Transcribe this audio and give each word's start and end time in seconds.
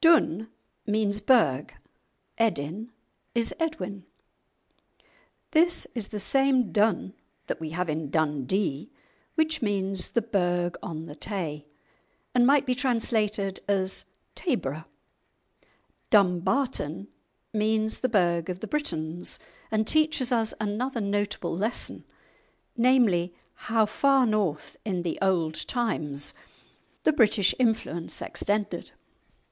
"Dun" 0.00 0.48
means 0.86 1.20
burgh, 1.20 1.72
"Edin" 2.36 2.90
is 3.32 3.54
Edwin. 3.60 4.04
This 5.52 5.86
is 5.94 6.08
the 6.08 6.18
same 6.18 6.72
Dun 6.72 7.14
that 7.46 7.60
we 7.60 7.70
have 7.70 7.88
in 7.88 8.10
"Dundee," 8.10 8.90
which 9.36 9.62
means 9.62 10.08
the 10.08 10.20
burgh 10.20 10.76
on 10.82 11.06
the 11.06 11.14
Tay, 11.14 11.68
and 12.34 12.44
might 12.44 12.66
be 12.66 12.74
translated 12.74 13.60
as 13.68 14.06
"Tayburgh." 14.34 14.84
"Dumbarton" 16.10 17.06
means 17.52 18.00
the 18.00 18.08
burgh 18.08 18.48
of 18.50 18.58
the 18.58 18.66
Britons, 18.66 19.38
and 19.70 19.86
teaches 19.86 20.32
us 20.32 20.52
another 20.60 21.00
notable 21.00 21.56
lesson, 21.56 22.04
namely, 22.76 23.32
how 23.70 23.86
far 23.86 24.26
north 24.26 24.76
in 24.84 25.02
the 25.02 25.20
old 25.22 25.68
times 25.68 26.34
the 27.04 27.12
British 27.12 27.54
influence 27.60 28.20
extended. 28.20 28.90